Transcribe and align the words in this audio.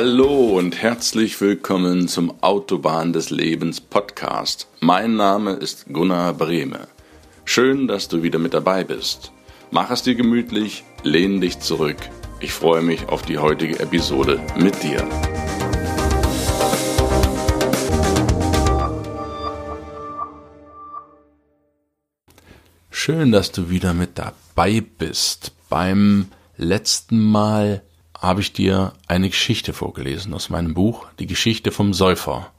Hallo 0.00 0.56
und 0.56 0.80
herzlich 0.80 1.40
willkommen 1.40 2.06
zum 2.06 2.40
Autobahn 2.40 3.12
des 3.12 3.30
Lebens 3.30 3.80
Podcast. 3.80 4.68
Mein 4.78 5.16
Name 5.16 5.54
ist 5.54 5.86
Gunnar 5.92 6.34
Brehme. 6.34 6.86
Schön, 7.44 7.88
dass 7.88 8.06
du 8.06 8.22
wieder 8.22 8.38
mit 8.38 8.54
dabei 8.54 8.84
bist. 8.84 9.32
Mach 9.72 9.90
es 9.90 10.04
dir 10.04 10.14
gemütlich, 10.14 10.84
lehn 11.02 11.40
dich 11.40 11.58
zurück. 11.58 11.96
Ich 12.38 12.52
freue 12.52 12.80
mich 12.80 13.08
auf 13.08 13.22
die 13.22 13.38
heutige 13.38 13.80
Episode 13.80 14.40
mit 14.56 14.80
dir. 14.84 15.04
Schön, 22.88 23.32
dass 23.32 23.50
du 23.50 23.68
wieder 23.68 23.94
mit 23.94 24.10
dabei 24.16 24.80
bist. 24.80 25.50
Beim 25.68 26.28
letzten 26.56 27.18
Mal 27.18 27.82
habe 28.18 28.40
ich 28.40 28.52
dir 28.52 28.92
eine 29.06 29.30
Geschichte 29.30 29.72
vorgelesen 29.72 30.34
aus 30.34 30.50
meinem 30.50 30.74
Buch, 30.74 31.06
die 31.18 31.26
Geschichte 31.26 31.70
vom 31.70 31.94
Säufer. 31.94 32.52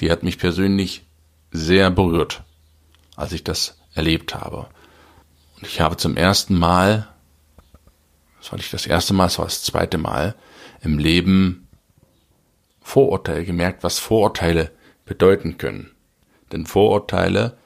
Die 0.00 0.10
hat 0.10 0.22
mich 0.22 0.38
persönlich 0.38 1.04
sehr 1.50 1.90
berührt, 1.90 2.42
als 3.16 3.32
ich 3.32 3.44
das 3.44 3.76
erlebt 3.94 4.34
habe. 4.34 4.68
Und 5.56 5.66
ich 5.66 5.80
habe 5.80 5.96
zum 5.96 6.16
ersten 6.16 6.58
Mal, 6.58 7.08
das 8.38 8.52
war 8.52 8.56
nicht 8.56 8.72
das 8.72 8.86
erste 8.86 9.14
Mal, 9.14 9.26
es 9.26 9.38
war 9.38 9.46
das 9.46 9.64
zweite 9.64 9.98
Mal, 9.98 10.36
im 10.80 10.98
Leben 10.98 11.66
Vorurteile 12.80 13.44
gemerkt, 13.44 13.82
was 13.82 13.98
Vorurteile 13.98 14.70
bedeuten 15.06 15.58
können. 15.58 15.90
Denn 16.52 16.66
Vorurteile 16.66 17.56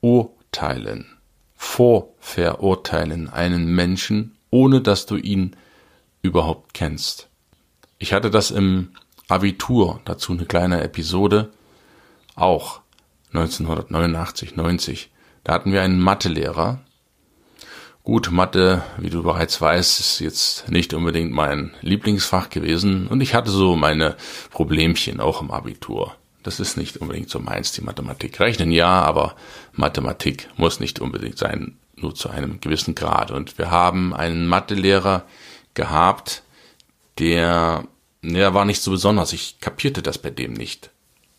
verurteilen, 0.00 1.18
vorverurteilen 1.54 3.28
einen 3.28 3.66
Menschen 3.74 4.35
ohne 4.50 4.80
dass 4.80 5.06
du 5.06 5.16
ihn 5.16 5.56
überhaupt 6.22 6.74
kennst. 6.74 7.28
Ich 7.98 8.12
hatte 8.12 8.30
das 8.30 8.50
im 8.50 8.90
Abitur, 9.28 10.00
dazu 10.04 10.32
eine 10.32 10.44
kleine 10.44 10.82
Episode, 10.82 11.50
auch 12.34 12.80
1989, 13.32 14.56
90. 14.56 15.10
Da 15.44 15.54
hatten 15.54 15.72
wir 15.72 15.82
einen 15.82 16.00
Mathelehrer. 16.00 16.80
Gut, 18.02 18.30
Mathe, 18.30 18.84
wie 18.98 19.10
du 19.10 19.22
bereits 19.22 19.60
weißt, 19.60 19.98
ist 19.98 20.20
jetzt 20.20 20.68
nicht 20.68 20.94
unbedingt 20.94 21.32
mein 21.32 21.74
Lieblingsfach 21.80 22.50
gewesen 22.50 23.08
und 23.08 23.20
ich 23.20 23.34
hatte 23.34 23.50
so 23.50 23.74
meine 23.74 24.16
Problemchen 24.50 25.20
auch 25.20 25.42
im 25.42 25.50
Abitur. 25.50 26.14
Das 26.44 26.60
ist 26.60 26.76
nicht 26.76 26.98
unbedingt 26.98 27.28
so 27.28 27.40
meins, 27.40 27.72
die 27.72 27.80
Mathematik. 27.80 28.38
Rechnen 28.38 28.70
ja, 28.70 29.02
aber 29.02 29.34
Mathematik 29.72 30.48
muss 30.56 30.78
nicht 30.78 31.00
unbedingt 31.00 31.38
sein 31.38 31.78
nur 31.96 32.14
zu 32.14 32.28
einem 32.28 32.60
gewissen 32.60 32.94
Grad. 32.94 33.30
Und 33.30 33.58
wir 33.58 33.70
haben 33.70 34.14
einen 34.14 34.46
Mathelehrer 34.46 35.24
gehabt, 35.74 36.42
der, 37.18 37.84
der 38.22 38.54
war 38.54 38.64
nicht 38.64 38.82
so 38.82 38.90
besonders. 38.90 39.32
Ich 39.32 39.60
kapierte 39.60 40.02
das 40.02 40.18
bei 40.18 40.30
dem 40.30 40.52
nicht. 40.52 40.90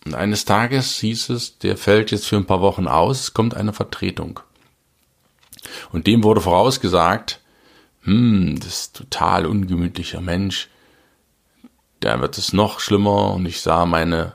Und 0.06 0.16
eines 0.16 0.46
Tages 0.46 0.98
hieß 1.00 1.30
es, 1.30 1.58
der 1.60 1.78
fällt 1.78 2.12
jetzt 2.12 2.28
für 2.28 2.38
ein 2.38 2.46
paar 2.46 2.62
Wochen 2.62 2.88
aus, 2.88 3.20
es 3.20 3.34
kommt 3.34 3.56
eine 3.56 3.74
Vertretung. 3.74 4.40
Und 5.92 6.08
dem 6.08 6.24
wurde 6.24 6.42
vorausgesagt, 6.42 7.42
hm, 8.04 8.58
das 8.60 8.68
ist 8.68 8.96
total 8.96 9.46
ungemütlicher 9.46 10.22
Mensch, 10.22 10.70
da 12.00 12.22
wird 12.22 12.38
es 12.38 12.54
noch 12.54 12.80
schlimmer 12.80 13.34
und 13.34 13.46
ich 13.46 13.62
sah 13.62 13.86
meine 13.86 14.34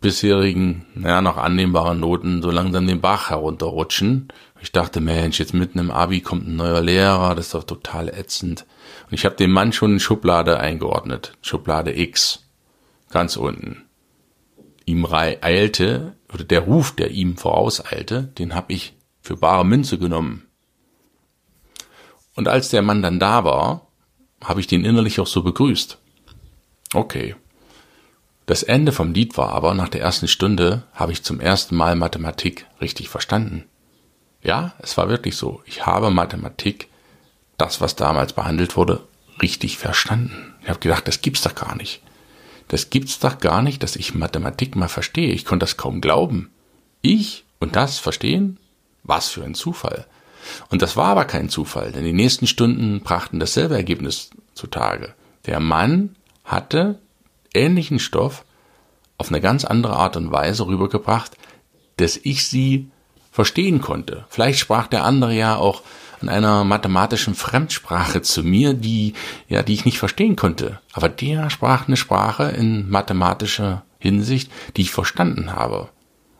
bisherigen, 0.00 0.86
naja, 0.94 1.20
noch 1.20 1.36
annehmbaren 1.36 2.00
Noten 2.00 2.42
so 2.42 2.50
langsam 2.50 2.86
den 2.86 3.00
Bach 3.00 3.30
herunterrutschen. 3.30 4.28
Ich 4.62 4.70
dachte, 4.70 5.00
Mensch, 5.00 5.40
jetzt 5.40 5.54
mitten 5.54 5.80
im 5.80 5.90
Abi 5.90 6.20
kommt 6.20 6.46
ein 6.46 6.54
neuer 6.54 6.80
Lehrer, 6.80 7.34
das 7.34 7.46
ist 7.46 7.54
doch 7.54 7.64
total 7.64 8.08
ätzend. 8.08 8.64
Und 9.08 9.14
ich 9.14 9.24
habe 9.24 9.34
den 9.34 9.50
Mann 9.50 9.72
schon 9.72 9.94
in 9.94 10.00
Schublade 10.00 10.60
eingeordnet, 10.60 11.36
Schublade 11.42 11.98
X, 11.98 12.44
ganz 13.10 13.36
unten. 13.36 13.84
Ihm 14.84 15.04
eilte, 15.10 16.14
oder 16.32 16.44
der 16.44 16.60
Ruf, 16.60 16.94
der 16.94 17.10
ihm 17.10 17.36
vorauseilte, 17.36 18.22
den 18.38 18.54
habe 18.54 18.72
ich 18.72 18.94
für 19.20 19.36
bare 19.36 19.66
Münze 19.66 19.98
genommen. 19.98 20.46
Und 22.36 22.46
als 22.46 22.68
der 22.68 22.82
Mann 22.82 23.02
dann 23.02 23.18
da 23.18 23.42
war, 23.42 23.88
habe 24.44 24.60
ich 24.60 24.68
den 24.68 24.84
innerlich 24.84 25.18
auch 25.18 25.26
so 25.26 25.42
begrüßt. 25.42 25.98
Okay, 26.94 27.34
das 28.46 28.62
Ende 28.62 28.92
vom 28.92 29.12
Lied 29.12 29.36
war 29.36 29.50
aber, 29.50 29.74
nach 29.74 29.88
der 29.88 30.02
ersten 30.02 30.28
Stunde 30.28 30.84
habe 30.92 31.10
ich 31.10 31.24
zum 31.24 31.40
ersten 31.40 31.74
Mal 31.74 31.96
Mathematik 31.96 32.66
richtig 32.80 33.08
verstanden. 33.08 33.64
Ja, 34.42 34.74
es 34.78 34.96
war 34.96 35.08
wirklich 35.08 35.36
so. 35.36 35.62
Ich 35.66 35.86
habe 35.86 36.10
Mathematik, 36.10 36.88
das, 37.58 37.80
was 37.80 37.94
damals 37.94 38.32
behandelt 38.32 38.76
wurde, 38.76 39.06
richtig 39.40 39.78
verstanden. 39.78 40.54
Ich 40.62 40.68
habe 40.68 40.80
gedacht, 40.80 41.06
das 41.06 41.22
gibt's 41.22 41.42
doch 41.42 41.54
gar 41.54 41.76
nicht. 41.76 42.02
Das 42.68 42.90
gibt's 42.90 43.18
doch 43.18 43.38
gar 43.38 43.62
nicht, 43.62 43.82
dass 43.82 43.96
ich 43.96 44.14
Mathematik 44.14 44.74
mal 44.76 44.88
verstehe. 44.88 45.32
Ich 45.32 45.44
konnte 45.44 45.64
das 45.64 45.76
kaum 45.76 46.00
glauben. 46.00 46.50
Ich 47.02 47.44
und 47.60 47.76
das 47.76 47.98
verstehen? 47.98 48.58
Was 49.04 49.28
für 49.28 49.44
ein 49.44 49.54
Zufall. 49.54 50.06
Und 50.70 50.82
das 50.82 50.96
war 50.96 51.08
aber 51.08 51.24
kein 51.24 51.48
Zufall, 51.48 51.92
denn 51.92 52.04
die 52.04 52.12
nächsten 52.12 52.46
Stunden 52.46 53.00
brachten 53.00 53.38
dasselbe 53.38 53.76
Ergebnis 53.76 54.30
zutage. 54.54 55.14
Der 55.46 55.60
Mann 55.60 56.16
hatte 56.44 56.98
ähnlichen 57.54 57.98
Stoff 57.98 58.44
auf 59.18 59.28
eine 59.28 59.40
ganz 59.40 59.64
andere 59.64 59.96
Art 59.96 60.16
und 60.16 60.32
Weise 60.32 60.66
rübergebracht, 60.66 61.36
dass 61.96 62.16
ich 62.16 62.48
sie 62.48 62.90
verstehen 63.32 63.80
konnte. 63.80 64.24
Vielleicht 64.28 64.60
sprach 64.60 64.86
der 64.86 65.04
andere 65.04 65.34
ja 65.34 65.56
auch 65.56 65.82
in 66.20 66.28
einer 66.28 66.62
mathematischen 66.62 67.34
Fremdsprache 67.34 68.22
zu 68.22 68.44
mir, 68.44 68.74
die, 68.74 69.14
ja, 69.48 69.62
die 69.62 69.74
ich 69.74 69.84
nicht 69.84 69.98
verstehen 69.98 70.36
konnte. 70.36 70.78
Aber 70.92 71.08
der 71.08 71.50
sprach 71.50 71.88
eine 71.88 71.96
Sprache 71.96 72.44
in 72.44 72.88
mathematischer 72.88 73.82
Hinsicht, 73.98 74.52
die 74.76 74.82
ich 74.82 74.92
verstanden 74.92 75.52
habe. 75.54 75.88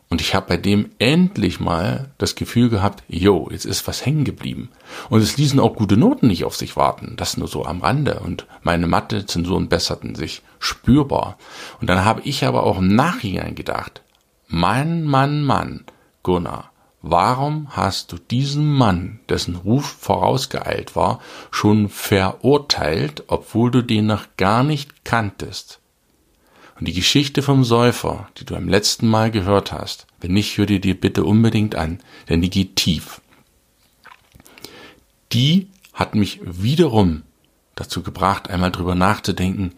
Und 0.09 0.21
ich 0.21 0.35
habe 0.35 0.47
bei 0.47 0.57
dem 0.59 0.91
endlich 0.99 1.59
mal 1.59 2.11
das 2.19 2.35
Gefühl 2.35 2.69
gehabt, 2.69 3.03
jo, 3.09 3.49
jetzt 3.51 3.65
ist 3.65 3.89
was 3.89 4.05
hängen 4.05 4.25
geblieben. 4.25 4.69
Und 5.09 5.23
es 5.23 5.39
ließen 5.39 5.59
auch 5.59 5.75
gute 5.75 5.97
Noten 5.97 6.27
nicht 6.27 6.45
auf 6.45 6.55
sich 6.55 6.77
warten, 6.77 7.15
das 7.17 7.39
nur 7.39 7.49
so 7.49 7.65
am 7.65 7.81
Rande. 7.81 8.21
Und 8.21 8.47
meine 8.63 8.87
Mathe-Zensuren 8.87 9.71
besserten 9.71 10.15
sich 10.15 10.43
spürbar. 10.59 11.39
Und 11.81 11.89
dann 11.89 12.05
habe 12.05 12.21
ich 12.25 12.45
aber 12.45 12.65
auch 12.65 12.79
im 12.79 12.95
Nachhinein 12.95 13.55
gedacht, 13.55 14.03
Mann, 14.49 15.05
Mann, 15.05 15.45
Mann, 15.45 15.85
Gunnar, 16.23 16.72
warum 17.03 17.69
hast 17.71 18.13
du 18.13 18.17
diesen 18.17 18.73
Mann, 18.73 19.21
dessen 19.29 19.57
Ruf 19.57 19.85
vorausgeeilt 19.85 20.97
war, 20.97 21.21
schon 21.51 21.89
verurteilt, 21.89 23.25
obwohl 23.27 23.71
du 23.71 23.83
den 23.83 24.07
noch 24.07 24.27
gar 24.37 24.63
nicht 24.63 25.05
kanntest? 25.05 25.81
Und 26.79 26.89
die 26.89 26.95
Geschichte 26.95 27.43
vom 27.43 27.65
Säufer, 27.65 28.29
die 28.39 28.45
du 28.45 28.57
am 28.57 28.69
letzten 28.69 29.07
Mal 29.07 29.31
gehört 29.31 29.73
hast, 29.73 30.07
wenn 30.21 30.33
nicht, 30.33 30.57
hör 30.57 30.67
dir 30.67 30.81
die 30.81 30.95
bitte 30.95 31.25
unbedingt 31.25 31.75
an, 31.75 32.01
denn 32.29 32.41
die 32.41 32.51
geht 32.51 32.77
tief. 32.77 33.21
Die 35.33 35.69
hat 35.93 36.15
mich 36.15 36.41
wiederum 36.45 37.23
dazu 37.75 38.03
gebracht, 38.03 38.51
einmal 38.51 38.71
drüber 38.71 38.95
nachzudenken, 38.95 39.73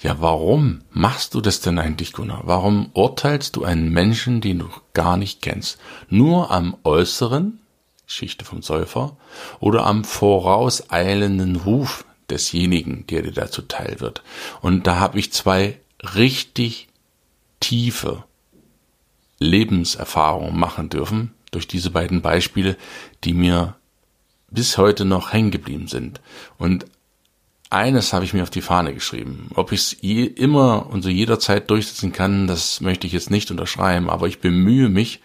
ja, 0.00 0.20
warum 0.20 0.82
machst 0.90 1.34
du 1.34 1.40
das 1.40 1.60
denn 1.60 1.78
eigentlich, 1.78 2.12
Gunnar? 2.12 2.42
Warum 2.44 2.90
urteilst 2.92 3.54
du 3.56 3.64
einen 3.64 3.90
Menschen, 3.90 4.40
den 4.40 4.58
du 4.60 4.68
gar 4.94 5.16
nicht 5.16 5.42
kennst? 5.42 5.78
Nur 6.08 6.50
am 6.50 6.76
Äußeren, 6.82 7.60
Geschichte 8.06 8.44
vom 8.44 8.62
Säufer, 8.62 9.16
oder 9.60 9.86
am 9.86 10.02
vorauseilenden 10.02 11.56
Ruf 11.56 12.04
desjenigen, 12.30 13.06
der 13.06 13.22
dir 13.22 13.32
dazu 13.32 13.62
teil 13.62 14.00
wird? 14.00 14.22
Und 14.60 14.88
da 14.88 14.98
habe 14.98 15.20
ich 15.20 15.32
zwei 15.32 15.78
richtig 16.02 16.88
tiefe 17.60 18.24
Lebenserfahrungen 19.38 20.58
machen 20.58 20.88
dürfen 20.88 21.32
durch 21.52 21.68
diese 21.68 21.90
beiden 21.90 22.22
Beispiele, 22.22 22.76
die 23.22 23.34
mir 23.34 23.76
bis 24.50 24.78
heute 24.78 25.04
noch 25.04 25.32
hängen 25.32 25.50
geblieben 25.50 25.86
sind. 25.86 26.20
Und 26.58 26.86
eines 27.72 28.12
habe 28.12 28.24
ich 28.24 28.34
mir 28.34 28.42
auf 28.42 28.50
die 28.50 28.60
Fahne 28.60 28.94
geschrieben. 28.94 29.48
Ob 29.54 29.72
ich 29.72 29.80
es 29.80 29.96
je, 30.00 30.24
immer 30.24 30.86
und 30.90 31.02
so 31.02 31.08
jederzeit 31.08 31.70
durchsetzen 31.70 32.12
kann, 32.12 32.46
das 32.46 32.80
möchte 32.80 33.06
ich 33.06 33.12
jetzt 33.12 33.30
nicht 33.30 33.50
unterschreiben, 33.50 34.10
aber 34.10 34.28
ich 34.28 34.40
bemühe 34.40 34.88
mich, 34.88 35.20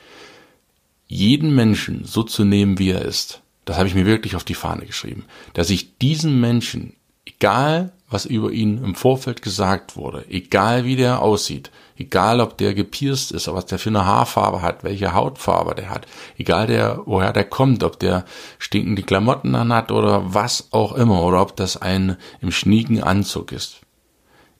jeden 1.07 1.55
Menschen 1.55 2.03
so 2.03 2.23
zu 2.23 2.43
nehmen, 2.43 2.79
wie 2.79 2.91
er 2.91 3.03
ist. 3.03 3.41
Das 3.65 3.77
habe 3.77 3.87
ich 3.87 3.95
mir 3.95 4.05
wirklich 4.05 4.35
auf 4.35 4.43
die 4.43 4.55
Fahne 4.55 4.85
geschrieben. 4.85 5.25
Dass 5.53 5.69
ich 5.69 5.97
diesen 5.97 6.39
Menschen, 6.39 6.93
egal 7.27 7.91
was 8.09 8.25
über 8.25 8.51
ihn 8.51 8.83
im 8.83 8.95
Vorfeld 8.95 9.41
gesagt 9.41 9.97
wurde, 9.97 10.25
egal 10.29 10.85
wie 10.85 10.95
der 10.95 11.21
aussieht, 11.21 11.71
egal 11.97 12.39
ob 12.39 12.57
der 12.57 12.73
gepierst 12.73 13.33
ist, 13.33 13.51
was 13.51 13.65
der 13.65 13.79
für 13.79 13.89
eine 13.89 14.05
Haarfarbe 14.05 14.61
hat, 14.61 14.85
welche 14.85 15.13
Hautfarbe 15.13 15.75
der 15.75 15.89
hat, 15.89 16.07
egal 16.37 16.67
der, 16.67 17.01
woher 17.05 17.33
der 17.33 17.43
kommt, 17.43 17.83
ob 17.83 17.99
der 17.99 18.23
stinkende 18.59 19.03
Klamotten 19.03 19.55
an 19.55 19.73
hat 19.73 19.91
oder 19.91 20.33
was 20.33 20.69
auch 20.71 20.93
immer, 20.93 21.21
oder 21.23 21.41
ob 21.41 21.57
das 21.57 21.75
ein 21.75 22.15
im 22.41 22.51
schnieken 22.51 23.03
Anzug 23.03 23.51
ist. 23.51 23.81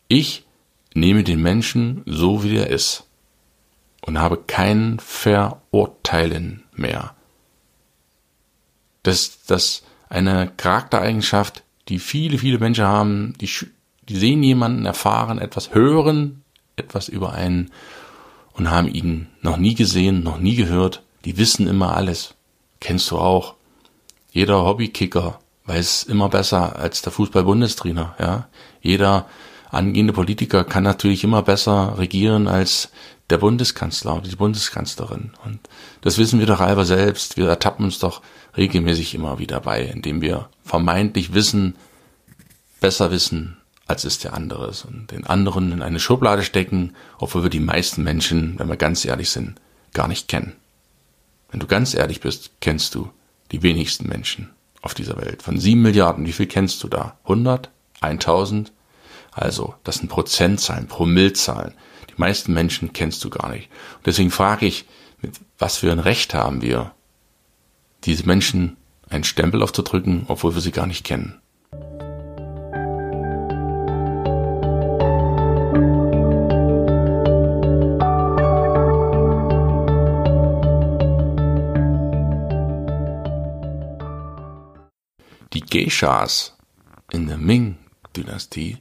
Ich 0.10 0.46
nehme 0.94 1.24
den 1.24 1.42
Menschen 1.42 2.04
so, 2.06 2.44
wie 2.44 2.58
er 2.58 2.70
ist 2.70 3.06
und 4.02 4.20
habe 4.20 4.38
kein 4.46 5.00
Verurteilen 5.00 6.66
mehr. 6.74 7.14
Das, 9.04 9.46
das 9.46 9.84
eine 10.10 10.52
Charaktereigenschaft, 10.58 11.64
die 11.90 12.00
viele, 12.00 12.38
viele 12.38 12.60
Menschen 12.60 12.86
haben, 12.86 13.34
die, 13.40 13.50
die 14.10 14.16
sehen 14.16 14.44
jemanden, 14.44 14.86
erfahren 14.86 15.40
etwas, 15.40 15.74
hören 15.74 16.44
etwas 16.76 17.10
über 17.10 17.34
einen 17.34 17.72
und 18.54 18.70
haben 18.72 18.88
ihn 18.88 19.28
noch 19.42 19.58
nie 19.58 19.76
gesehen, 19.76 20.24
noch 20.24 20.40
nie 20.40 20.56
gehört. 20.56 21.04
Die 21.26 21.38
wissen 21.38 21.68
immer 21.68 21.96
alles. 21.96 22.36
Kennst 22.80 23.12
du 23.12 23.18
auch. 23.18 23.56
Jeder 24.32 24.66
Hobbykicker 24.66 25.40
weiß 25.66 26.04
immer 26.04 26.30
besser 26.30 26.78
als 26.78 27.02
der 27.02 27.12
Fußball-Bundestrainer, 27.12 28.16
ja. 28.20 28.48
Jeder 28.82 29.28
angehende 29.70 30.14
Politiker 30.14 30.64
kann 30.64 30.84
natürlich 30.84 31.24
immer 31.24 31.42
besser 31.42 31.98
regieren 31.98 32.48
als 32.48 32.90
der 33.30 33.38
Bundeskanzler 33.38 34.16
oder 34.16 34.30
die 34.30 34.36
Bundeskanzlerin. 34.36 35.32
Und 35.44 35.60
das 36.02 36.18
wissen 36.18 36.40
wir 36.40 36.46
doch 36.46 36.60
halber 36.60 36.86
selbst. 36.86 37.38
Wir 37.38 37.50
ertappen 37.50 37.86
uns 37.86 38.00
doch 38.00 38.22
regelmäßig 38.56 39.14
immer 39.16 39.40
wieder 39.40 39.60
bei, 39.60 39.84
indem 39.84 40.22
wir 40.22 40.50
vermeintlich 40.64 41.34
wissen, 41.34 41.76
besser 42.80 43.12
wissen, 43.12 43.58
als 43.86 44.06
es 44.06 44.20
der 44.20 44.34
andere 44.34 44.68
ist. 44.70 44.86
Und 44.86 45.12
den 45.12 45.26
anderen 45.26 45.72
in 45.72 45.82
eine 45.82 46.00
Schublade 46.00 46.44
stecken, 46.44 46.94
obwohl 47.20 47.44
wir 47.44 47.50
die 47.50 47.60
meisten 47.60 48.04
Menschen, 48.04 48.58
wenn 48.58 48.70
wir 48.70 48.78
ganz 48.78 49.04
ehrlich 49.04 49.30
sind, 49.30 49.60
gar 49.94 50.08
nicht 50.08 50.28
kennen. 50.28 50.54
Wenn 51.52 51.60
du 51.60 51.68
ganz 51.68 51.94
ehrlich 51.94 52.22
bist, 52.22 52.52
kennst 52.62 52.96
du 52.96 53.10
die 53.52 53.64
wenigsten 53.64 54.08
Menschen 54.08 54.50
auf 54.82 54.94
dieser 54.94 55.18
Welt. 55.18 55.42
Von 55.42 55.60
sieben 55.60 55.82
Milliarden, 55.82 56.26
wie 56.26 56.34
viel 56.34 56.48
kennst 56.48 56.84
du 56.84 56.88
da? 56.88 57.18
100? 57.24 57.70
1000? 58.02 58.72
Also, 59.38 59.76
das 59.84 59.98
sind 59.98 60.10
Prozentzahlen, 60.10 60.88
Promillzahlen. 60.88 61.76
Die 62.10 62.16
meisten 62.18 62.54
Menschen 62.54 62.92
kennst 62.92 63.24
du 63.24 63.30
gar 63.30 63.50
nicht. 63.50 63.70
Und 63.98 64.08
deswegen 64.08 64.32
frage 64.32 64.66
ich, 64.66 64.86
mit 65.22 65.36
was 65.60 65.78
für 65.78 65.92
ein 65.92 66.00
Recht 66.00 66.34
haben 66.34 66.64
wir, 66.64 66.92
diese 68.04 68.26
Menschen 68.26 68.78
einen 69.10 69.24
Stempel 69.24 69.62
aufzudrücken, 69.62 70.26
obwohl 70.28 70.56
wir 70.56 70.62
sie 70.62 70.72
gar 70.72 70.88
nicht 70.88 71.04
kennen? 71.04 71.40
Die 85.54 85.62
Geishas 85.62 86.58
in 87.12 87.28
der 87.28 87.38
Ming-Dynastie, 87.38 88.80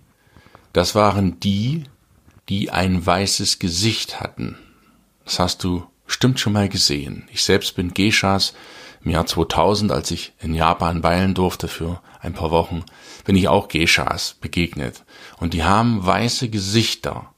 das 0.76 0.94
waren 0.94 1.40
die, 1.40 1.84
die 2.50 2.70
ein 2.70 3.04
weißes 3.04 3.58
Gesicht 3.58 4.20
hatten. 4.20 4.58
Das 5.24 5.38
hast 5.38 5.64
du 5.64 5.86
bestimmt 6.04 6.38
schon 6.38 6.52
mal 6.52 6.68
gesehen. 6.68 7.26
Ich 7.32 7.42
selbst 7.44 7.76
bin 7.76 7.94
Geishas 7.94 8.52
im 9.02 9.10
Jahr 9.10 9.24
2000, 9.24 9.90
als 9.90 10.10
ich 10.10 10.34
in 10.38 10.52
Japan 10.52 11.02
weilen 11.02 11.32
durfte 11.32 11.68
für 11.68 12.02
ein 12.20 12.34
paar 12.34 12.50
Wochen, 12.50 12.84
bin 13.24 13.36
ich 13.36 13.48
auch 13.48 13.68
Geishas 13.68 14.34
begegnet. 14.34 15.04
Und 15.38 15.54
die 15.54 15.64
haben 15.64 16.04
weiße 16.04 16.50
Gesichter. 16.50 17.32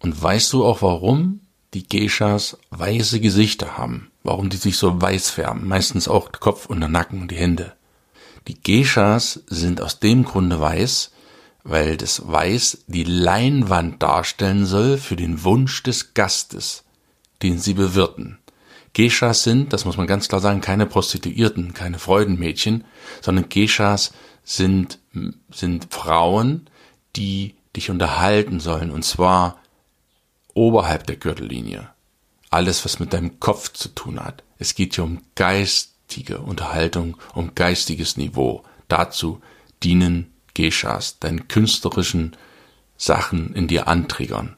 Und 0.00 0.20
weißt 0.20 0.52
du 0.52 0.64
auch 0.64 0.82
warum 0.82 1.42
die 1.74 1.86
Geishas 1.86 2.58
weiße 2.70 3.20
Gesichter 3.20 3.78
haben? 3.78 4.10
Warum 4.24 4.50
die 4.50 4.56
sich 4.56 4.76
so 4.78 5.00
weiß 5.00 5.30
färben? 5.30 5.68
Meistens 5.68 6.08
auch 6.08 6.32
Kopf 6.32 6.66
und 6.66 6.80
der 6.80 6.88
Nacken 6.88 7.22
und 7.22 7.30
die 7.30 7.36
Hände. 7.36 7.74
Die 8.48 8.60
Geishas 8.60 9.44
sind 9.46 9.80
aus 9.80 10.00
dem 10.00 10.24
Grunde 10.24 10.58
weiß, 10.58 11.12
weil 11.64 11.96
das 11.96 12.28
Weiß 12.30 12.84
die 12.86 13.04
Leinwand 13.04 14.02
darstellen 14.02 14.66
soll 14.66 14.98
für 14.98 15.16
den 15.16 15.42
Wunsch 15.44 15.82
des 15.82 16.14
Gastes, 16.14 16.84
den 17.42 17.58
sie 17.58 17.74
bewirten. 17.74 18.38
Geishas 18.92 19.42
sind, 19.42 19.72
das 19.72 19.84
muss 19.84 19.96
man 19.96 20.06
ganz 20.06 20.28
klar 20.28 20.40
sagen, 20.40 20.60
keine 20.60 20.86
Prostituierten, 20.86 21.74
keine 21.74 21.98
Freudenmädchen, 21.98 22.84
sondern 23.20 23.48
Geishas 23.48 24.12
sind, 24.44 25.00
sind 25.50 25.92
Frauen, 25.92 26.68
die 27.16 27.54
dich 27.74 27.90
unterhalten 27.90 28.60
sollen, 28.60 28.92
und 28.92 29.04
zwar 29.04 29.58
oberhalb 30.52 31.06
der 31.08 31.16
Gürtellinie. 31.16 31.88
Alles, 32.50 32.84
was 32.84 33.00
mit 33.00 33.12
deinem 33.12 33.40
Kopf 33.40 33.72
zu 33.72 33.88
tun 33.88 34.20
hat. 34.20 34.44
Es 34.58 34.76
geht 34.76 34.94
hier 34.94 35.02
um 35.02 35.22
Geist, 35.34 35.94
geistige 36.14 36.38
Unterhaltung, 36.38 37.16
um 37.34 37.54
geistiges 37.54 38.16
Niveau. 38.16 38.62
Dazu 38.88 39.40
dienen 39.82 40.32
Geishas, 40.54 41.18
deinen 41.18 41.48
künstlerischen 41.48 42.36
Sachen 42.96 43.54
in 43.54 43.68
dir 43.68 43.88
antriggern, 43.88 44.56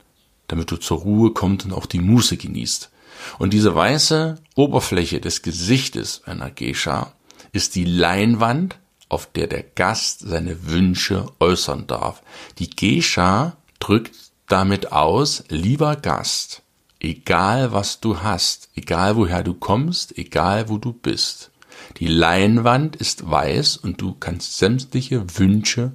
damit 0.49 0.71
du 0.71 0.77
zur 0.77 0.99
Ruhe 0.99 1.33
kommst 1.33 1.67
und 1.67 1.73
auch 1.73 1.87
die 1.87 2.01
Muße 2.01 2.37
genießt. 2.37 2.91
Und 3.39 3.53
diese 3.53 3.75
weiße 3.75 4.37
Oberfläche 4.55 5.21
des 5.21 5.43
Gesichtes 5.43 6.23
einer 6.25 6.51
Geisha 6.51 7.13
ist 7.53 7.75
die 7.75 7.85
Leinwand, 7.85 8.79
auf 9.09 9.31
der 9.33 9.47
der 9.47 9.63
Gast 9.63 10.21
seine 10.21 10.67
Wünsche 10.69 11.27
äußern 11.39 11.87
darf. 11.87 12.23
Die 12.59 12.71
Geisha 12.71 13.57
drückt 13.79 14.15
damit 14.49 14.93
aus, 14.93 15.45
lieber 15.49 15.97
Gast, 15.97 16.63
Egal 16.99 17.73
was 17.73 18.01
du 18.01 18.23
hast, 18.23 18.71
egal 18.75 19.17
woher 19.17 19.43
du 19.43 19.55
kommst, 19.55 20.17
egal 20.17 20.69
wo 20.69 20.79
du 20.79 20.93
bist. 20.93 21.51
Die 21.99 22.09
Leinwand 22.09 22.97
ist 22.97 23.29
weiß 23.29 23.77
und 23.77 24.00
du 24.00 24.15
kannst 24.15 24.59
sämtliche 24.59 25.38
Wünsche 25.38 25.93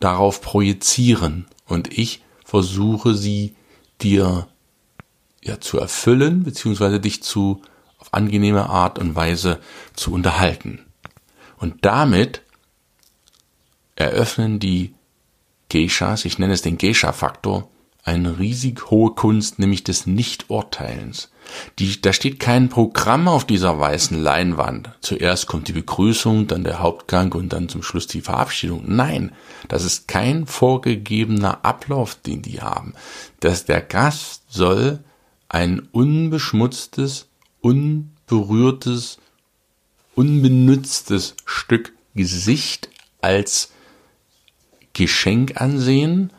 darauf 0.00 0.40
projizieren 0.40 1.46
und 1.66 1.96
ich 1.96 2.22
versuche 2.44 3.14
sie 3.14 3.54
dir 4.00 4.46
ja 5.42 5.60
zu 5.60 5.78
erfüllen 5.78 6.42
beziehungsweise 6.42 7.00
dich 7.00 7.22
zu 7.22 7.62
auf 7.98 8.12
angenehme 8.12 8.68
Art 8.68 8.98
und 8.98 9.16
Weise 9.16 9.58
zu 9.94 10.12
unterhalten. 10.12 10.84
Und 11.58 11.84
damit 11.84 12.42
eröffnen 13.94 14.58
die 14.58 14.94
Geishas, 15.70 16.24
ich 16.24 16.38
nenne 16.38 16.52
es 16.52 16.62
den 16.62 16.78
Geisha-Faktor, 16.78 17.68
eine 18.06 18.38
riesig 18.38 18.90
hohe 18.90 19.10
Kunst, 19.10 19.58
nämlich 19.58 19.82
des 19.82 20.06
Nichturteilens. 20.06 21.30
Die, 21.78 22.00
da 22.00 22.12
steht 22.12 22.38
kein 22.38 22.68
Programm 22.68 23.26
auf 23.26 23.44
dieser 23.44 23.78
weißen 23.80 24.20
Leinwand. 24.20 24.90
Zuerst 25.00 25.48
kommt 25.48 25.66
die 25.66 25.72
Begrüßung, 25.72 26.46
dann 26.46 26.62
der 26.62 26.78
Hauptgang 26.78 27.32
und 27.32 27.52
dann 27.52 27.68
zum 27.68 27.82
Schluss 27.82 28.06
die 28.06 28.20
Verabschiedung. 28.20 28.84
Nein, 28.86 29.32
das 29.68 29.84
ist 29.84 30.06
kein 30.06 30.46
vorgegebener 30.46 31.64
Ablauf, 31.64 32.14
den 32.14 32.42
die 32.42 32.60
haben. 32.60 32.94
Dass 33.40 33.64
der 33.64 33.80
Gast 33.80 34.44
soll 34.48 35.00
ein 35.48 35.88
unbeschmutztes, 35.90 37.26
unberührtes, 37.60 39.18
unbenütztes 40.14 41.34
Stück 41.44 41.92
Gesicht 42.14 42.88
als 43.20 43.72
Geschenk 44.92 45.60
ansehen 45.60 46.30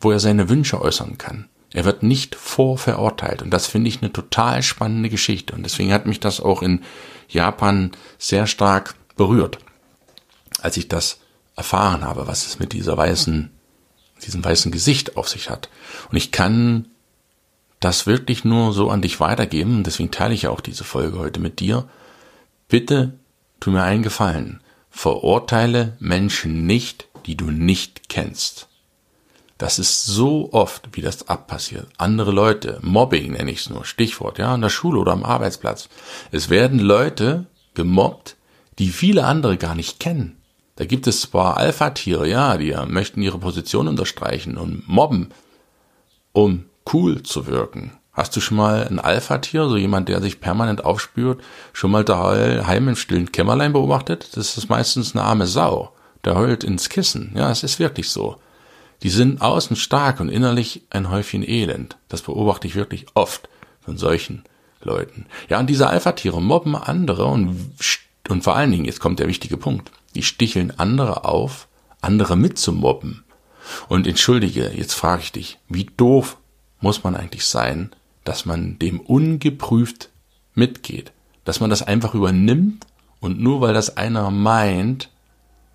wo 0.00 0.10
er 0.10 0.20
seine 0.20 0.48
Wünsche 0.48 0.80
äußern 0.80 1.18
kann. 1.18 1.48
Er 1.72 1.84
wird 1.84 2.02
nicht 2.02 2.34
vorverurteilt 2.34 3.42
und 3.42 3.50
das 3.50 3.66
finde 3.66 3.88
ich 3.88 4.02
eine 4.02 4.12
total 4.12 4.62
spannende 4.62 5.08
Geschichte 5.08 5.54
und 5.54 5.62
deswegen 5.62 5.92
hat 5.92 6.06
mich 6.06 6.18
das 6.18 6.40
auch 6.40 6.62
in 6.62 6.82
Japan 7.28 7.92
sehr 8.18 8.46
stark 8.46 8.96
berührt, 9.16 9.58
als 10.60 10.76
ich 10.76 10.88
das 10.88 11.20
erfahren 11.54 12.04
habe, 12.04 12.26
was 12.26 12.46
es 12.46 12.58
mit 12.58 12.72
dieser 12.72 12.96
weißen, 12.96 13.50
diesem 14.24 14.44
weißen 14.44 14.72
Gesicht 14.72 15.16
auf 15.16 15.28
sich 15.28 15.48
hat. 15.48 15.68
Und 16.10 16.16
ich 16.16 16.32
kann 16.32 16.88
das 17.78 18.06
wirklich 18.06 18.44
nur 18.44 18.72
so 18.72 18.90
an 18.90 19.00
dich 19.00 19.20
weitergeben 19.20 19.84
deswegen 19.84 20.10
teile 20.10 20.34
ich 20.34 20.48
auch 20.48 20.60
diese 20.60 20.84
Folge 20.84 21.18
heute 21.18 21.40
mit 21.40 21.60
dir. 21.60 21.88
Bitte 22.68 23.14
tu 23.60 23.70
mir 23.70 23.82
einen 23.82 24.02
Gefallen. 24.02 24.60
Verurteile 24.90 25.96
Menschen 26.00 26.66
nicht, 26.66 27.06
die 27.26 27.36
du 27.36 27.50
nicht 27.50 28.08
kennst. 28.08 28.69
Das 29.60 29.78
ist 29.78 30.06
so 30.06 30.48
oft, 30.52 30.88
wie 30.92 31.02
das 31.02 31.28
abpassiert. 31.28 31.86
Andere 31.98 32.30
Leute, 32.30 32.78
Mobbing 32.80 33.32
nenne 33.32 33.50
ich 33.50 33.60
es 33.60 33.68
nur, 33.68 33.84
Stichwort, 33.84 34.38
ja, 34.38 34.54
an 34.54 34.62
der 34.62 34.70
Schule 34.70 34.98
oder 34.98 35.12
am 35.12 35.22
Arbeitsplatz. 35.22 35.90
Es 36.30 36.48
werden 36.48 36.78
Leute 36.78 37.44
gemobbt, 37.74 38.36
die 38.78 38.88
viele 38.88 39.26
andere 39.26 39.58
gar 39.58 39.74
nicht 39.74 40.00
kennen. 40.00 40.38
Da 40.76 40.86
gibt 40.86 41.06
es 41.06 41.20
zwar 41.20 41.58
Alpha-Tiere, 41.58 42.26
ja, 42.26 42.56
die 42.56 42.74
möchten 42.88 43.20
ihre 43.20 43.36
Position 43.36 43.86
unterstreichen 43.86 44.56
und 44.56 44.88
mobben, 44.88 45.28
um 46.32 46.64
cool 46.94 47.22
zu 47.22 47.46
wirken. 47.46 47.92
Hast 48.14 48.34
du 48.36 48.40
schon 48.40 48.56
mal 48.56 48.88
ein 48.88 48.98
Alpha-Tier, 48.98 49.68
so 49.68 49.76
jemand, 49.76 50.08
der 50.08 50.22
sich 50.22 50.40
permanent 50.40 50.86
aufspürt, 50.86 51.42
schon 51.74 51.90
mal 51.90 52.02
daheim 52.02 52.88
im 52.88 52.96
stillen 52.96 53.30
Kämmerlein 53.30 53.74
beobachtet? 53.74 54.38
Das 54.38 54.56
ist 54.56 54.70
meistens 54.70 55.14
eine 55.14 55.24
arme 55.24 55.46
Sau. 55.46 55.92
Der 56.24 56.34
heult 56.34 56.64
ins 56.64 56.88
Kissen. 56.88 57.32
Ja, 57.34 57.50
es 57.50 57.62
ist 57.62 57.78
wirklich 57.78 58.08
so. 58.08 58.38
Die 59.02 59.10
sind 59.10 59.40
außen 59.40 59.76
stark 59.76 60.20
und 60.20 60.28
innerlich 60.28 60.82
ein 60.90 61.10
Häufchen 61.10 61.46
Elend. 61.46 61.96
Das 62.08 62.22
beobachte 62.22 62.66
ich 62.66 62.74
wirklich 62.74 63.06
oft 63.14 63.48
von 63.80 63.96
solchen 63.96 64.44
Leuten. 64.82 65.26
Ja, 65.48 65.58
und 65.58 65.68
diese 65.68 65.88
Alpha-Tiere 65.88 66.40
mobben 66.40 66.76
andere 66.76 67.24
und, 67.26 67.74
und 68.28 68.44
vor 68.44 68.56
allen 68.56 68.70
Dingen, 68.70 68.84
jetzt 68.84 69.00
kommt 69.00 69.18
der 69.18 69.28
wichtige 69.28 69.56
Punkt, 69.56 69.90
die 70.14 70.22
sticheln 70.22 70.72
andere 70.78 71.24
auf, 71.24 71.68
andere 72.00 72.36
mitzumobben. 72.36 73.24
Und 73.88 74.06
entschuldige, 74.06 74.70
jetzt 74.74 74.94
frage 74.94 75.22
ich 75.22 75.32
dich, 75.32 75.58
wie 75.68 75.84
doof 75.96 76.36
muss 76.80 77.04
man 77.04 77.14
eigentlich 77.14 77.46
sein, 77.46 77.90
dass 78.24 78.46
man 78.46 78.78
dem 78.78 79.00
ungeprüft 79.00 80.10
mitgeht, 80.54 81.12
dass 81.44 81.60
man 81.60 81.70
das 81.70 81.82
einfach 81.82 82.14
übernimmt 82.14 82.86
und 83.20 83.40
nur 83.40 83.60
weil 83.60 83.74
das 83.74 83.96
einer 83.96 84.30
meint, 84.30 85.10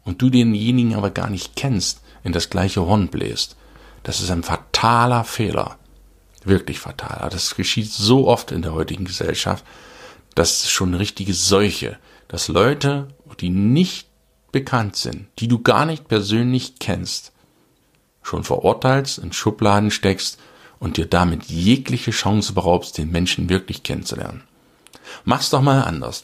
und 0.04 0.22
du 0.22 0.30
denjenigen 0.30 0.94
aber 0.94 1.10
gar 1.10 1.30
nicht 1.30 1.56
kennst, 1.56 2.02
in 2.26 2.34
das 2.34 2.50
gleiche 2.50 2.86
Horn 2.86 3.08
bläst. 3.08 3.56
Das 4.04 4.20
ist 4.20 4.32
ein 4.32 4.44
fataler 4.44 5.24
Fehler. 5.24 5.78
Wirklich 6.44 6.80
fatal. 6.80 7.30
Das 7.30 7.56
geschieht 7.56 7.90
so 7.90 8.28
oft 8.28 8.52
in 8.52 8.62
der 8.62 8.74
heutigen 8.74 9.06
Gesellschaft. 9.06 9.64
Das 10.34 10.64
ist 10.64 10.72
schon 10.72 10.90
eine 10.90 11.00
richtige 11.00 11.34
Seuche, 11.34 11.98
dass 12.28 12.50
Leute, 12.50 13.08
die 13.40 13.50
nicht 13.50 14.10
bekannt 14.52 14.96
sind, 14.96 15.28
die 15.40 15.48
du 15.48 15.62
gar 15.62 15.86
nicht 15.86 16.08
persönlich 16.08 16.80
kennst, 16.80 17.32
schon 18.22 18.44
verurteilst, 18.44 19.20
in 19.20 19.32
Schubladen 19.32 19.92
steckst 19.92 20.40
und 20.80 20.98
dir 20.98 21.06
damit 21.06 21.46
jegliche 21.46 22.12
Chance 22.12 22.54
beraubst, 22.54 22.98
den 22.98 23.12
Menschen 23.12 23.50
wirklich 23.50 23.84
kennenzulernen. 23.84 24.44
Mach's 25.24 25.52
doch 25.52 25.62
mal 25.62 25.82
anders. 25.82 26.24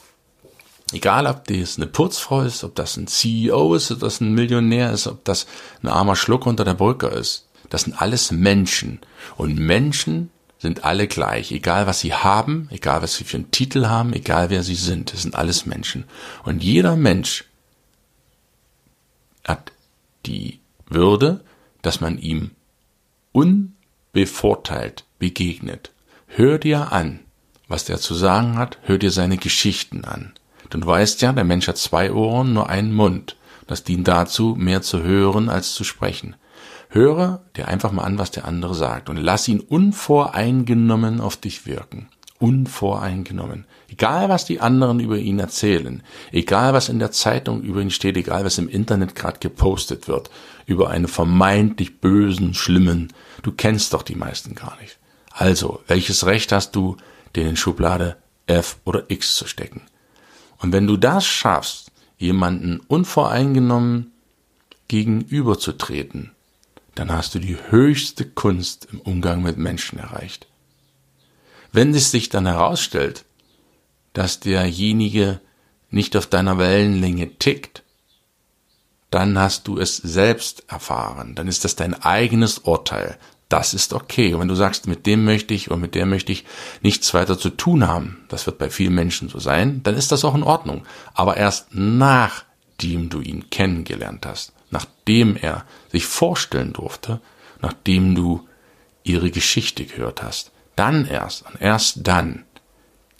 Egal, 0.92 1.26
ob 1.26 1.46
das 1.46 1.76
eine 1.76 1.86
Putzfrau 1.86 2.42
ist, 2.42 2.64
ob 2.64 2.74
das 2.74 2.96
ein 2.96 3.06
CEO 3.06 3.74
ist, 3.74 3.90
ob 3.90 4.00
das 4.00 4.20
ein 4.20 4.34
Millionär 4.34 4.92
ist, 4.92 5.06
ob 5.06 5.24
das 5.24 5.46
ein 5.82 5.88
armer 5.88 6.16
Schluck 6.16 6.46
unter 6.46 6.64
der 6.64 6.74
Brücke 6.74 7.06
ist. 7.06 7.48
Das 7.70 7.82
sind 7.82 8.00
alles 8.00 8.30
Menschen. 8.30 9.00
Und 9.36 9.58
Menschen 9.58 10.30
sind 10.58 10.84
alle 10.84 11.08
gleich. 11.08 11.50
Egal, 11.50 11.86
was 11.86 12.00
sie 12.00 12.14
haben, 12.14 12.68
egal, 12.70 13.02
was 13.02 13.14
sie 13.14 13.24
für 13.24 13.38
einen 13.38 13.50
Titel 13.50 13.86
haben, 13.86 14.12
egal, 14.12 14.50
wer 14.50 14.62
sie 14.62 14.74
sind. 14.74 15.12
Das 15.12 15.22
sind 15.22 15.34
alles 15.34 15.64
Menschen. 15.66 16.04
Und 16.44 16.62
jeder 16.62 16.96
Mensch 16.96 17.44
hat 19.44 19.72
die 20.26 20.60
Würde, 20.86 21.42
dass 21.80 22.00
man 22.00 22.18
ihm 22.18 22.50
unbevorteilt 23.32 25.04
begegnet. 25.18 25.90
Hör 26.26 26.58
dir 26.58 26.92
an, 26.92 27.20
was 27.66 27.86
der 27.86 27.98
zu 27.98 28.14
sagen 28.14 28.58
hat, 28.58 28.78
hör 28.82 28.98
dir 28.98 29.10
seine 29.10 29.38
Geschichten 29.38 30.04
an. 30.04 30.34
Du 30.80 30.86
weißt 30.86 31.20
ja, 31.20 31.32
der 31.32 31.44
Mensch 31.44 31.68
hat 31.68 31.76
zwei 31.76 32.12
Ohren, 32.12 32.54
nur 32.54 32.70
einen 32.70 32.94
Mund. 32.94 33.36
Das 33.66 33.84
dient 33.84 34.08
dazu, 34.08 34.56
mehr 34.58 34.80
zu 34.80 35.02
hören 35.02 35.50
als 35.50 35.74
zu 35.74 35.84
sprechen. 35.84 36.34
Höre 36.88 37.42
dir 37.56 37.68
einfach 37.68 37.92
mal 37.92 38.04
an, 38.04 38.18
was 38.18 38.30
der 38.30 38.46
andere 38.46 38.74
sagt 38.74 39.10
und 39.10 39.18
lass 39.18 39.48
ihn 39.48 39.60
unvoreingenommen 39.60 41.20
auf 41.20 41.36
dich 41.36 41.66
wirken. 41.66 42.08
Unvoreingenommen. 42.38 43.66
Egal, 43.88 44.30
was 44.30 44.46
die 44.46 44.60
anderen 44.60 44.98
über 44.98 45.18
ihn 45.18 45.38
erzählen, 45.38 46.02
egal, 46.32 46.72
was 46.72 46.88
in 46.88 46.98
der 46.98 47.12
Zeitung 47.12 47.62
über 47.62 47.82
ihn 47.82 47.90
steht, 47.90 48.16
egal, 48.16 48.44
was 48.44 48.58
im 48.58 48.68
Internet 48.68 49.14
gerade 49.14 49.38
gepostet 49.40 50.08
wird, 50.08 50.30
über 50.64 50.88
einen 50.88 51.06
vermeintlich 51.06 52.00
bösen, 52.00 52.54
schlimmen, 52.54 53.12
du 53.42 53.52
kennst 53.52 53.92
doch 53.92 54.02
die 54.02 54.16
meisten 54.16 54.54
gar 54.54 54.76
nicht. 54.80 54.98
Also, 55.30 55.80
welches 55.86 56.24
Recht 56.26 56.50
hast 56.50 56.74
du, 56.74 56.96
den 57.36 57.46
in 57.46 57.56
Schublade 57.56 58.16
F 58.46 58.78
oder 58.84 59.04
X 59.08 59.36
zu 59.36 59.46
stecken? 59.46 59.82
Und 60.62 60.72
wenn 60.72 60.86
du 60.86 60.96
das 60.96 61.26
schaffst, 61.26 61.90
jemanden 62.18 62.80
unvoreingenommen 62.86 64.12
gegenüberzutreten, 64.88 66.30
dann 66.94 67.10
hast 67.10 67.34
du 67.34 67.40
die 67.40 67.56
höchste 67.70 68.24
Kunst 68.24 68.86
im 68.92 69.00
Umgang 69.00 69.42
mit 69.42 69.58
Menschen 69.58 69.98
erreicht. 69.98 70.46
Wenn 71.72 71.94
es 71.94 72.10
sich 72.10 72.28
dann 72.28 72.46
herausstellt, 72.46 73.24
dass 74.12 74.40
derjenige 74.40 75.40
nicht 75.90 76.16
auf 76.16 76.26
deiner 76.26 76.58
Wellenlänge 76.58 77.38
tickt, 77.38 77.82
dann 79.10 79.38
hast 79.38 79.66
du 79.68 79.78
es 79.78 79.96
selbst 79.96 80.64
erfahren, 80.68 81.34
dann 81.34 81.48
ist 81.48 81.64
das 81.64 81.76
dein 81.76 81.94
eigenes 81.94 82.58
Urteil, 82.58 83.18
das 83.52 83.74
ist 83.74 83.92
okay. 83.92 84.32
Und 84.32 84.40
wenn 84.40 84.48
du 84.48 84.54
sagst, 84.54 84.86
mit 84.86 85.04
dem 85.04 85.24
möchte 85.24 85.52
ich 85.52 85.70
oder 85.70 85.78
mit 85.78 85.94
der 85.94 86.06
möchte 86.06 86.32
ich 86.32 86.46
nichts 86.80 87.12
weiter 87.12 87.38
zu 87.38 87.50
tun 87.50 87.86
haben, 87.86 88.24
das 88.28 88.46
wird 88.46 88.56
bei 88.56 88.70
vielen 88.70 88.94
Menschen 88.94 89.28
so 89.28 89.38
sein, 89.38 89.82
dann 89.82 89.94
ist 89.94 90.10
das 90.10 90.24
auch 90.24 90.34
in 90.34 90.42
Ordnung. 90.42 90.84
Aber 91.12 91.36
erst 91.36 91.68
nachdem 91.72 93.10
du 93.10 93.20
ihn 93.20 93.50
kennengelernt 93.50 94.24
hast, 94.24 94.54
nachdem 94.70 95.36
er 95.36 95.66
sich 95.90 96.06
vorstellen 96.06 96.72
durfte, 96.72 97.20
nachdem 97.60 98.14
du 98.14 98.48
ihre 99.04 99.30
Geschichte 99.30 99.84
gehört 99.84 100.22
hast, 100.22 100.50
dann 100.74 101.06
erst 101.06 101.44
und 101.46 101.60
erst 101.60 102.06
dann 102.06 102.44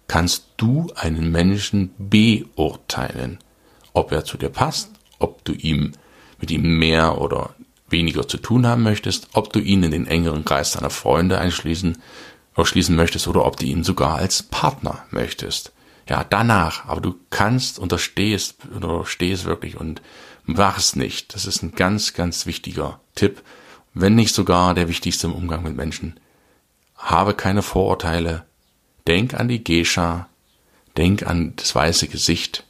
kannst 0.08 0.46
du 0.56 0.90
einen 0.94 1.30
Menschen 1.30 1.94
beurteilen, 1.98 3.38
ob 3.92 4.12
er 4.12 4.24
zu 4.24 4.38
dir 4.38 4.48
passt, 4.48 4.90
ob 5.18 5.44
du 5.44 5.52
ihm 5.52 5.92
mit 6.40 6.50
ihm 6.50 6.78
mehr 6.78 7.20
oder 7.20 7.54
weniger 7.92 8.26
zu 8.26 8.38
tun 8.38 8.66
haben 8.66 8.82
möchtest, 8.82 9.28
ob 9.34 9.52
du 9.52 9.60
ihn 9.60 9.82
in 9.82 9.90
den 9.90 10.06
engeren 10.06 10.44
Kreis 10.44 10.72
deiner 10.72 10.90
Freunde 10.90 11.38
einschließen 11.38 11.98
oder 12.56 12.66
schließen 12.66 12.96
möchtest 12.96 13.28
oder 13.28 13.44
ob 13.44 13.56
du 13.58 13.66
ihn 13.66 13.84
sogar 13.84 14.16
als 14.16 14.42
Partner 14.42 15.04
möchtest. 15.10 15.72
Ja, 16.08 16.24
danach, 16.28 16.86
aber 16.86 17.00
du 17.00 17.14
kannst 17.30 17.78
unterstehst 17.78 18.56
oder 18.74 19.06
stehst 19.06 19.44
wirklich 19.44 19.78
und 19.78 20.02
mach 20.44 20.78
es 20.78 20.96
nicht. 20.96 21.34
Das 21.34 21.46
ist 21.46 21.62
ein 21.62 21.72
ganz, 21.72 22.14
ganz 22.14 22.46
wichtiger 22.46 23.00
Tipp, 23.14 23.42
wenn 23.94 24.14
nicht 24.14 24.34
sogar 24.34 24.74
der 24.74 24.88
wichtigste 24.88 25.28
im 25.28 25.34
Umgang 25.34 25.62
mit 25.62 25.76
Menschen. 25.76 26.18
Habe 26.96 27.34
keine 27.34 27.62
Vorurteile. 27.62 28.44
Denk 29.06 29.34
an 29.34 29.48
die 29.48 29.62
Gescha. 29.62 30.28
Denk 30.96 31.26
an 31.26 31.54
das 31.56 31.74
weiße 31.74 32.08
Gesicht. 32.08 32.64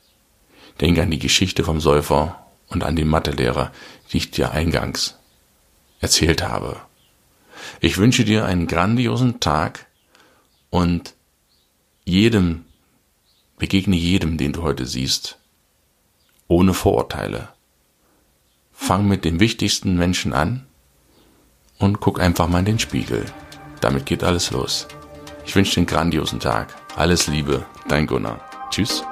Denk 0.80 0.98
an 0.98 1.10
die 1.10 1.18
Geschichte 1.18 1.64
vom 1.64 1.80
Säufer 1.80 2.41
und 2.72 2.84
an 2.84 2.96
die 2.96 3.04
Mathelehrer, 3.04 3.72
die 4.12 4.18
ich 4.18 4.30
dir 4.30 4.52
eingangs 4.52 5.18
erzählt 6.00 6.42
habe. 6.42 6.80
Ich 7.80 7.98
wünsche 7.98 8.24
dir 8.24 8.44
einen 8.44 8.66
grandiosen 8.66 9.40
Tag 9.40 9.86
und 10.70 11.14
jedem, 12.04 12.64
begegne 13.58 13.96
jedem, 13.96 14.36
den 14.36 14.52
du 14.52 14.62
heute 14.62 14.86
siehst, 14.86 15.38
ohne 16.48 16.74
Vorurteile. 16.74 17.48
Fang 18.72 19.06
mit 19.06 19.24
dem 19.24 19.38
wichtigsten 19.38 19.96
Menschen 19.96 20.32
an 20.32 20.66
und 21.78 22.00
guck 22.00 22.20
einfach 22.20 22.48
mal 22.48 22.60
in 22.60 22.64
den 22.64 22.78
Spiegel. 22.78 23.24
Damit 23.80 24.06
geht 24.06 24.24
alles 24.24 24.50
los. 24.50 24.88
Ich 25.44 25.54
wünsche 25.54 25.74
dir 25.74 25.78
einen 25.78 25.86
grandiosen 25.86 26.40
Tag. 26.40 26.74
Alles 26.96 27.26
Liebe, 27.26 27.64
dein 27.88 28.06
Gunnar. 28.06 28.40
Tschüss. 28.70 29.04